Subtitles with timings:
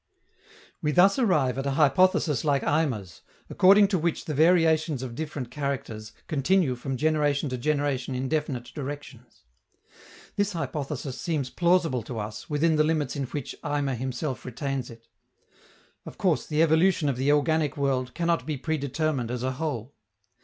[0.81, 5.51] We thus arrive at a hypothesis like Eimer's, according to which the variations of different
[5.51, 9.43] characters continue from generation to generation in definite directions.
[10.37, 15.07] This hypothesis seems plausible to us, within the limits in which Eimer himself retains it.
[16.03, 19.93] Of course, the evolution of the organic world cannot be predetermined as a whole.